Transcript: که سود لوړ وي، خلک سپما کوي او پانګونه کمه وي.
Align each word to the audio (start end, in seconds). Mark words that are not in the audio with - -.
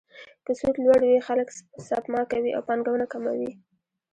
که 0.45 0.51
سود 0.59 0.75
لوړ 0.85 1.01
وي، 1.07 1.19
خلک 1.27 1.47
سپما 1.89 2.21
کوي 2.31 2.51
او 2.53 2.61
پانګونه 2.67 3.05
کمه 3.13 3.33
وي. 3.39 3.51